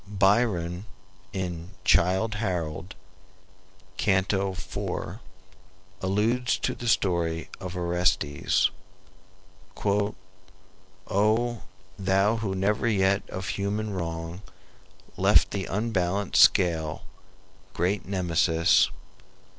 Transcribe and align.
Byron, 0.07 0.85
in 1.31 1.73
"Childe 1.85 2.33
Harold," 2.41 2.95
Canto 3.97 4.53
IV., 4.53 5.19
alludes 6.01 6.57
to 6.57 6.73
the 6.73 6.87
story 6.87 7.51
of 7.59 7.77
Orestes: 7.77 8.71
"O 9.85 11.61
thou 11.99 12.37
who 12.37 12.55
never 12.55 12.87
yet 12.87 13.29
of 13.29 13.49
human 13.49 13.93
wrong 13.93 14.41
Left 15.17 15.51
the 15.51 15.65
unbalanced 15.67 16.41
scale, 16.41 17.03
great 17.75 18.03
Nemesis! 18.03 18.89